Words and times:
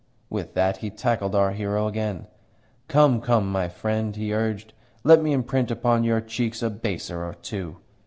'"With 0.31 0.55
that 0.55 0.77
he 0.77 0.89
tackled 0.89 1.35
our 1.35 1.51
hero 1.51 1.87
again, 1.87 2.25
"Come, 2.87 3.21
come, 3.21 3.51
my 3.51 3.69
friend!" 3.69 4.15
he 4.15 4.33
urged. 4.33 4.73
"Let 5.03 5.21
me 5.21 5.31
imprint 5.31 5.69
upon 5.69 6.03
your 6.03 6.21
cheeks 6.21 6.63
a 6.63 6.71
baiser 6.71 7.23
or 7.23 7.35
two. 7.35 7.77